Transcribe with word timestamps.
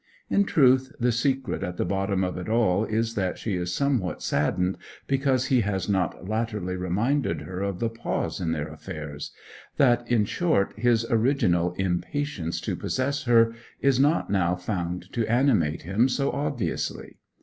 In 0.31 0.45
truth, 0.45 0.91
the 0.99 1.11
secret 1.11 1.61
at 1.61 1.77
the 1.77 1.85
bottom 1.85 2.23
of 2.23 2.35
it 2.35 2.49
all 2.49 2.85
is 2.85 3.13
that 3.13 3.37
she 3.37 3.53
is 3.55 3.71
somewhat 3.71 4.23
saddened 4.23 4.79
because 5.05 5.45
he 5.45 5.61
has 5.61 5.87
not 5.87 6.27
latterly 6.27 6.75
reminded 6.75 7.41
her 7.41 7.61
of 7.61 7.77
the 7.77 7.87
pause 7.87 8.41
in 8.41 8.51
their 8.51 8.67
affairs 8.67 9.29
that, 9.77 10.11
in 10.11 10.25
short, 10.25 10.73
his 10.75 11.05
original 11.11 11.73
impatience 11.73 12.59
to 12.61 12.75
possess 12.75 13.25
her 13.25 13.53
is 13.79 13.99
not 13.99 14.31
now 14.31 14.55
found 14.55 15.05
to 15.13 15.27
animate 15.31 15.83
him 15.83 16.09
so 16.09 16.31
obviously. 16.31 17.17